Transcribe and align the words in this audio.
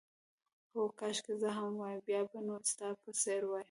هو، 0.71 0.81
کاشکې 0.99 1.33
زه 1.41 1.49
هم 1.57 1.71
وای، 1.79 1.97
بیا 2.07 2.21
به 2.29 2.39
نو 2.47 2.55
ستا 2.71 2.87
په 3.01 3.09
څېر 3.21 3.41
وای. 3.47 3.59